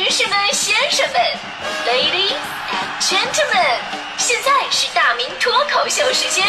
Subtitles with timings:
[0.00, 1.20] 女士们、先生们
[1.84, 2.32] ，Ladies
[2.72, 3.76] and Gentlemen，
[4.16, 6.42] 现在是大明脱口秀时间，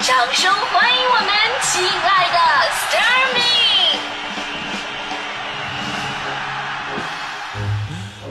[0.00, 1.28] 掌声欢迎我们
[1.62, 2.36] 亲爱的
[2.72, 3.40] s t a r m y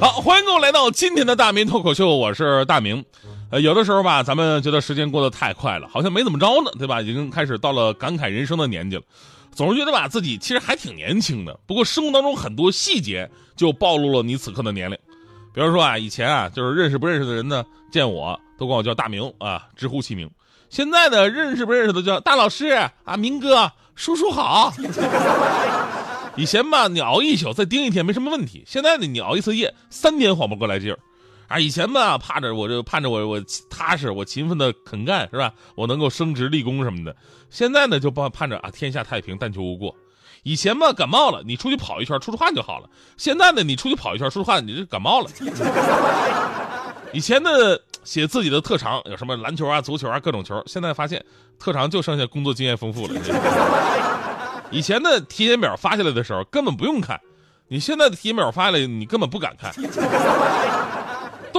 [0.02, 3.06] 好，欢迎各位来到今天的大明脱口秀，我是大明。
[3.52, 7.00] 呃，有的时候吧，咱们觉得时间过得太快了，好像没怎么着呢，对吧？
[7.00, 9.04] 已经开始到了感慨人生的年纪了，
[9.52, 11.60] 总是觉得吧自己其实还挺年轻的。
[11.66, 14.98] 不过生活当中很多细节就暴露了你此刻的年龄。
[15.54, 20.30] 比如说啊，以前啊，就是认识不认识的人呢，见我都管我叫大明啊，直呼其名。
[20.70, 24.72] 现在呢，认识不认识都叫大老师啊，明哥，叔叔好。
[26.38, 31.00] 以前吧，你熬一宿再盯一天没什么问题，现在呢，你熬一次夜，三天缓不过来劲儿。
[31.50, 35.52] 啊，以前吧，怕着我这盼着我我踏实，我勤奋的肯干是吧？
[35.76, 37.16] 我能够升职立功什么的。
[37.50, 39.96] 现在呢，就盼盼着啊，天下太平，但求无过。
[40.44, 42.88] 以前吧，感冒了，你出去跑一圈出出汗就好了。
[43.18, 45.30] 现在呢，你出去跑一圈出出汗，你这感冒了。
[47.12, 47.50] 以前呢，
[48.04, 51.26] 写自己的特长有什么篮球啊、足球啊各种球，现在发现
[51.58, 53.20] 特长就剩下工作经验丰富了。
[54.70, 57.20] 以前的体检表发下来的时候根本不用看，
[57.68, 59.74] 你现在的体检表发下来，你根本不敢看。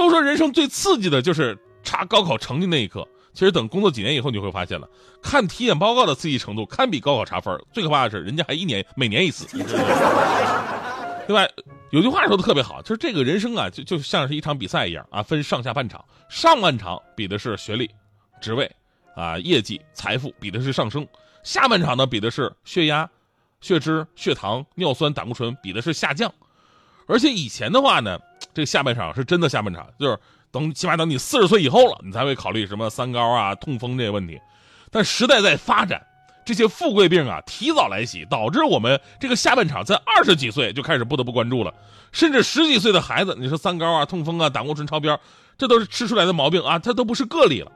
[0.01, 4.89] 都说人生最刺激的就是查高考成绩那一刻，其实等工作几年以后，你会发现了，
[5.21, 7.55] 看体检报告的刺激程度堪比高考查分。
[7.71, 9.45] 最可怕的是，人家还一年每年一次，
[11.27, 11.47] 对吧？
[11.91, 16.03] 有句话说的特别好，就是这个人生啊，就就像是一场比赛一样啊，分上下半场。
[16.29, 17.87] 上半场比的是学历、
[18.41, 18.69] 职位
[19.15, 21.03] 啊、业绩、财富，比的是上升；
[21.43, 23.07] 下半场呢，比的是血压、
[23.59, 26.33] 血脂、血糖、尿酸、胆固醇，比的是下降。
[27.05, 28.19] 而且以前的话呢。
[28.53, 30.17] 这个下半场是真的下半场，就是
[30.51, 34.39] 等起码等你四十岁以后了，你才会考虑什么三高啊、痛风这些问题。
[34.89, 36.05] 但时代在发展，
[36.45, 41.73] 这些富贵病啊提早来袭，导致我们这个下半场在二十几岁就开始不得不关注了。
[42.11, 45.17] 甚至十几岁的孩子，你说三高啊、痛风啊、胆固醇超标，
[45.57, 47.71] 这都是吃出来的毛病啊，它都不是个例了。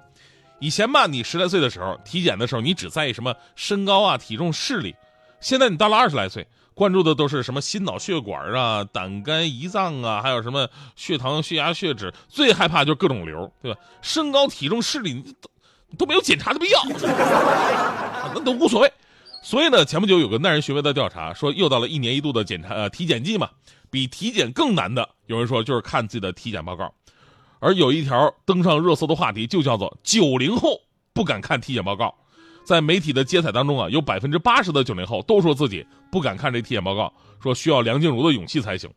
[0.60, 4.94] 以前吧，你十来岁的时候体检的时候，你只在意什么身高啊、体重、视力。
[5.40, 6.46] 现在你到了二十来岁。
[6.76, 13.80] 关注的都是什么心脑血管啊、胆肝胰脏啊，还有什么血糖、血压、血脂，最害怕就是各种瘤，对吧？
[14.02, 15.50] 身高、体重、视力都
[15.98, 16.84] 都没有检查的必要，
[18.36, 18.92] 那都无所谓。
[19.42, 23.50] 所以呢，前不久有个耐人寻味的调查说，又到了一年一度的检查呃体检季嘛，
[23.90, 26.94] 比体检更难的，有人说就是看自己的体检报告。
[27.60, 30.82] 而有一条登上热搜的话题就叫做“九零后
[31.14, 32.14] 不敢看体检报告”。
[32.66, 38.90] 在媒体的接采当中啊，有百分之八十的九零后都说自己不敢看这体检报告，说需要梁静茹的勇气才行。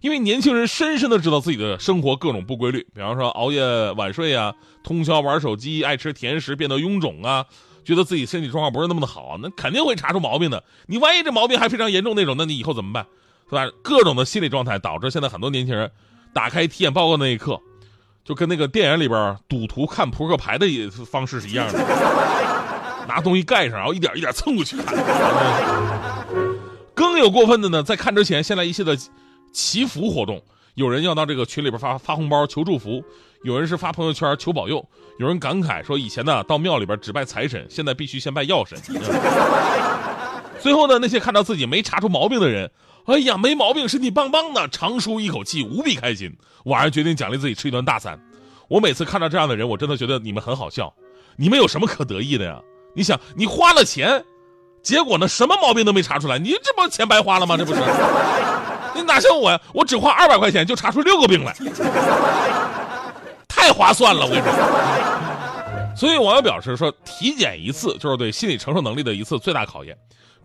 [0.00, 4.54] 因为年轻人深深的知道自己的生活各种不规律，比方说熬夜晚睡啊，
[4.84, 7.44] 通宵玩手机，爱吃甜食，变得臃肿啊，
[7.84, 10.62] 觉得自己身体状况不是那么的好，那肯定会查出毛病的。
[10.86, 13.06] 你万一这毛病还非常严重那种，那你以后怎么办？
[13.48, 13.66] 是吧？
[13.82, 15.90] 各种的心理状态导致现在很多年轻人
[16.32, 17.58] 打开体检报告那一刻，
[18.24, 20.66] 就跟那个电影里边赌徒看扑克牌的
[21.10, 22.57] 方式是一样的。
[23.08, 24.94] 拿东西盖上，然后一点一点蹭过去看。
[26.94, 28.94] 更有过分的呢，在看之前，先来一系列
[29.52, 30.40] 祈福活动。
[30.74, 33.02] 有人要到这个群里边发发红包求祝福，
[33.42, 34.86] 有人是发朋友圈求保佑，
[35.18, 38.78] 有人感慨说以前呢到庙里边只拜财神，现在必须先拜药神。
[40.60, 42.70] 最后呢，那些看到自己没查出毛病的人，
[43.06, 46.36] 哎呀，没毛病，身体棒棒的，长舒一口气，无比开心。
[46.64, 48.20] 晚上决定奖励自己吃一顿大餐。
[48.68, 50.92] 我每次看到这样的人，我真的觉得你们很好笑。
[51.36, 52.60] 你们有什么可得意的呀？
[52.98, 54.24] 你想，你花了钱，
[54.82, 57.56] 结果呢，什么毛病都没查出来，你这不钱白花了吗？
[57.56, 57.80] 这不是？
[58.92, 59.60] 你哪像我呀？
[59.72, 61.54] 我只花二百块钱就查出六个病来，
[63.46, 64.26] 太划算了！
[64.26, 64.52] 我跟你说。
[65.96, 69.96] 所以网友表示说，体检一次就是对心理承受能力的一次最大考验。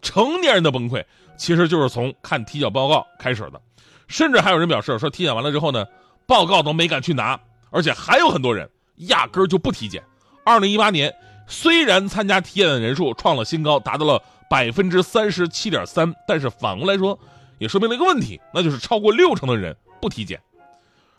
[0.03, 1.03] 成年人的崩溃
[1.35, 3.59] 其实就是从看体检报告开始的，
[4.07, 5.83] 甚至还有人表示说，体检完了之后呢，
[6.27, 7.39] 报告都没敢去拿，
[7.71, 8.69] 而且还有很多人
[9.07, 10.03] 压根儿就不体检。
[10.45, 11.11] 二零一八年。
[11.47, 17.17] 虽然参加体检的人数创了新高，达到了百分之三十七点三，但是反过来说，
[17.59, 20.41] 也说明了一个问题，那就是超过六成的人不体检。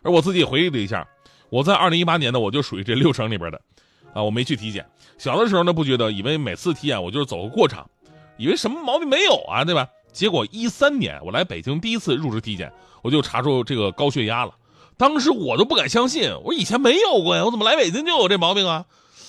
[0.01, 1.07] 而我自己回忆了一下，
[1.49, 3.61] 我在二零一八年呢，我就属于这六成里边的，
[4.13, 4.85] 啊，我没去体检。
[5.17, 7.89] 小的时候呢，不觉得，以为每次体检我就是走个过场，
[8.37, 9.87] 以为什么毛病没有啊，对吧？
[10.11, 12.71] 结果一三年我来北京第一次入职体检，
[13.01, 14.53] 我就查出这个高血压了。
[14.97, 18.85] 当时我都不敢相信，我以前没有过呀，我怎么来北京就有这毛病啊？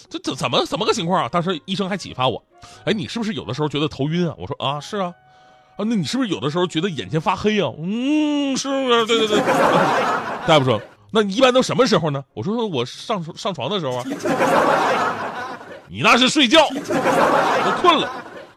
[0.08, 1.29] 这这怎么怎么个情况啊？
[1.31, 2.43] 当时医生还启发我，
[2.85, 4.35] 哎，你是不是有的时候觉得头晕啊？
[4.38, 5.12] 我说啊，是啊，
[5.76, 7.73] 啊，那你是不是有的时候觉得眼前发黑啊？
[7.79, 9.41] 嗯，是啊，对对对。
[10.47, 10.81] 大夫说，
[11.11, 12.25] 那你一般都什么时候呢？
[12.35, 14.05] 我说我上上床的时候啊。
[15.88, 18.11] 你那是睡觉，我困了。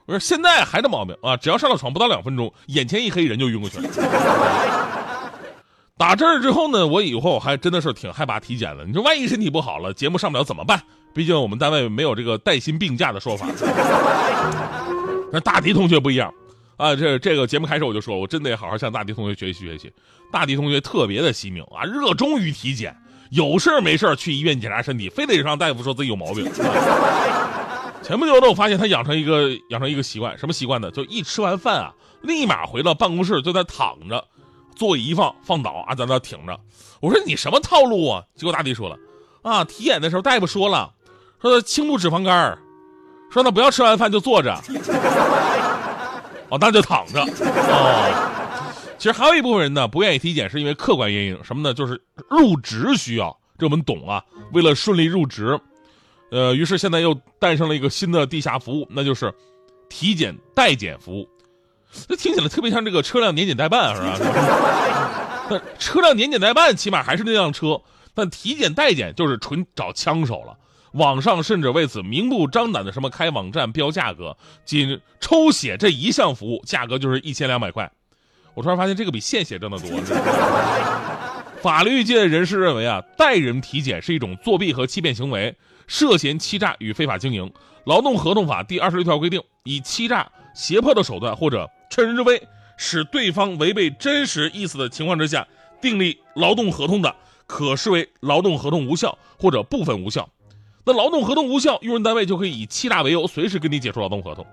[0.08, 1.38] 我说现在还这毛病啊？
[1.38, 3.88] 只要上了床不到两分钟，眼前一黑人就晕过去了。
[5.96, 8.84] 打这儿之后呢，我以后还真的是挺害怕体检的。
[8.84, 10.82] 你说万一身体不好了，节目上不了怎么办？
[11.14, 13.48] 毕竟我们单位没有这个带薪病假的说法。
[15.32, 16.34] 那大迪同学不一样
[16.78, 19.92] 啊，这这个节目开始我就说，我真得好好向大迪同学学习学习。
[20.32, 22.96] 大迪同学特别的惜命啊，热衷于体检，
[23.32, 26.50] 有事没事去医院检查身体，非得让大夫说自己有毛病。
[28.02, 30.90] 前不久呢，我发现他养成一个养成一个习惯，什么习惯呢？
[30.90, 34.24] 就一吃完饭啊，立马回到办公室就在躺着。
[34.76, 36.58] 座椅一放放倒啊，在那挺着。
[37.02, 38.24] 我说你什么套路啊？
[38.36, 38.98] 结果大迪说了，
[39.42, 40.92] 啊，体检的时候大夫说了，
[41.42, 42.58] 说轻度脂肪肝，
[43.32, 44.54] 说那不要吃完饭就坐着，
[46.50, 47.22] 哦，那就躺着。
[47.22, 48.66] 哦，
[48.98, 51.74] 其实还有一部分人呢不愿意体检，是因为客观原因，什么呢？
[51.74, 54.22] 就是入职需要，这我们懂啊。
[54.52, 55.60] 为了顺利入职，
[56.32, 59.34] 呃，于是现在又诞生了一个新的地下服务，那就是
[59.88, 61.30] 体检代检服务。
[62.08, 64.18] 这听起来特别像这个车辆年检代办，是吧？
[65.50, 67.80] 那车辆年检代办起码还是那辆车，
[68.14, 70.58] 但体检代检就是纯找枪手了。
[70.94, 77.92] 网上甚至为此明目张胆的什么开网站标价格，仅抽血这一项服务价格就是一千两百块。
[78.56, 79.90] 我突然发现这个比献血挣得多。
[81.62, 85.56] 法律界人士认为啊，代人体检是一种作弊和欺骗行为，
[85.88, 87.52] 涉嫌欺诈与非法经营。
[87.86, 92.42] 劳动合同法第二十六条规定，以欺诈、胁迫的手段或者趁人之危，
[92.78, 95.46] 使对方违背真实意思的情况之下
[95.82, 97.14] 订立劳动合同的，
[97.46, 100.30] 可视为劳动合同无效或者部分无效。
[100.86, 104.46] 那劳动合同无效，用人单位就可以以欺诈为由，随时跟你解除劳动合同。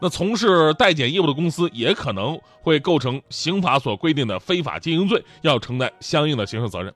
[0.00, 6.92] 那从事代检业务的公司也可能会构成刑法所规定的非法经营罪，要承担相应的刑事责任。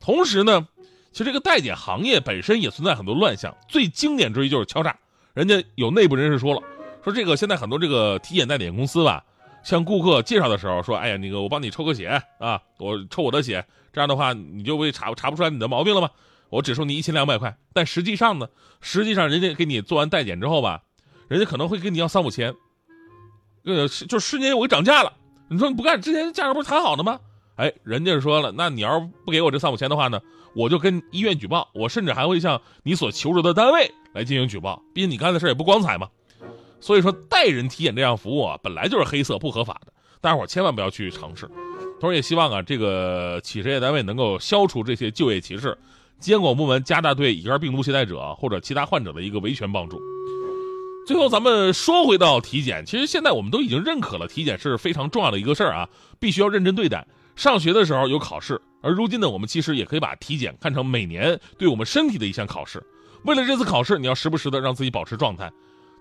[0.00, 0.66] 同时呢，
[1.12, 4.96] 其实这个代检行业本身也存在很多乱象，最经典之一就是敲诈。
[5.34, 6.60] 人家有内部人士说了。
[7.04, 9.22] 说这个现在很多这个体检代检公司吧，
[9.62, 16.10] 向顾客介绍的时候说，哎呀，那个我帮你抽个血啊，我抽我的血，这样的话你就会查查不出来你的毛病了吗？
[16.48, 17.56] 我只收你一千两百块。
[17.72, 18.48] 但实际上呢，
[18.80, 20.82] 实际上人家给你做完代检之后吧，
[21.28, 22.54] 人家可能会跟你要三五千，
[23.64, 25.12] 呃，就瞬间我给涨价了。
[25.48, 27.20] 你说你不干，之前价格不是谈好的吗？
[27.56, 30.20] 哎，人家说了，那你要是不给我这三五千的话呢，
[30.54, 34.82] 我就跟医院举报，我甚至还会向你所求助的单位来进行举报。
[34.92, 36.08] 毕竟你干的事也不光彩嘛。
[36.78, 41.48] 所以说，代人体检这项服务啊，本来就是黑色不合法的，大家伙千万不要去尝试。
[41.98, 45.76] 同时，也希望啊，这个企事业单位能够消除这些就业歧视，
[46.18, 50.00] 监管部门加大对乙肝病毒携带者或者其他患者的一个维权帮助。
[51.06, 57.06] 最后，咱们说回到体检，其实现在我们都已经认可了体检是非常重要的一个事儿啊，必须要认真对待。
[57.36, 62.82] 上学的时候有考试，而如今呢，我们其实也可以把体检看成每年对我们身体的一项考试。
[63.24, 65.52] 为了这次考试，你要时不时的让自己保持状态。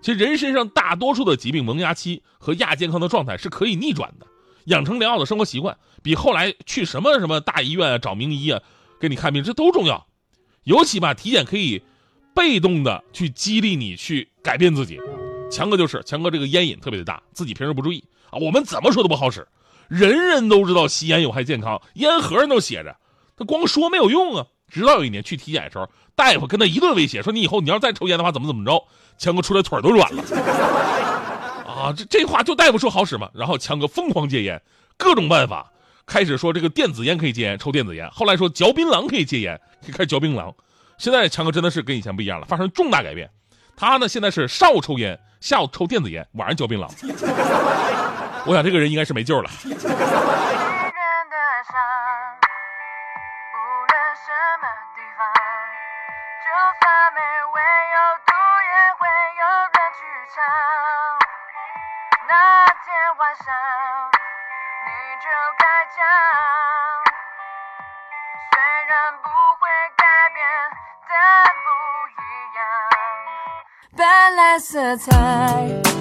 [0.01, 4.25] 其实人身上大多数的疾病萌芽期和亚健康的状态是可以逆转的，
[4.65, 8.59] 养成良好的生活习惯，比后来去什么什么大医院啊、找名医啊
[8.99, 10.05] 给你看病这都重要。
[10.63, 11.81] 尤其吧，体检可以
[12.33, 14.99] 被动的去激励你去改变自己。
[15.51, 19.47] 强哥就是，强哥这个烟瘾特别的大，自己平时不注意啊，我们怎么说都不好使。
[19.87, 22.95] 人人都知道吸烟有害健康，烟盒上都写着，
[23.37, 24.47] 他光说没有用啊。
[24.67, 28.83] 直到有一年去体检的时候，大夫跟他一顿威胁，说你以后你要再抽烟的话，怎么怎么着。
[29.19, 30.23] 强哥出来腿都软了，
[31.69, 33.29] 啊，这这话就大夫说好使吗？
[33.35, 34.59] 然后强哥疯狂戒烟，
[34.97, 35.71] 各种办法，
[36.05, 40.53] 开始说这个电子烟可以戒烟，抽电子烟，后来说嚼槟榔可以戒烟，可以开始嚼槟榔。
[40.97, 43.29] 现在强哥真的是跟以前不一样了，发生重大改变。
[43.75, 46.87] 他呢现在是上午抽烟，下午抽电子烟，晚上嚼槟榔。
[48.45, 49.49] 我想这个人应该是没救了。
[65.17, 65.97] 就该讲，
[68.51, 68.55] 虽
[68.89, 68.93] 然
[69.23, 69.25] 不
[69.59, 69.63] 会
[69.95, 70.03] 改
[70.33, 70.37] 变，
[71.07, 71.13] 但
[71.63, 71.67] 不
[72.09, 72.21] 一
[72.57, 72.59] 样，
[73.97, 75.94] 斑斓色彩。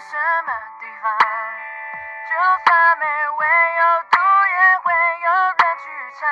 [0.00, 1.12] 什么地方？
[2.28, 3.46] 就算没味
[3.78, 4.92] 有毒，也会
[5.24, 5.84] 有人去
[6.20, 6.30] 唱。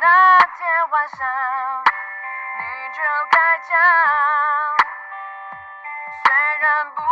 [0.00, 1.26] 那天晚上，
[2.58, 2.62] 你
[2.92, 3.00] 就
[3.30, 3.70] 该讲，
[6.24, 7.05] 虽然不。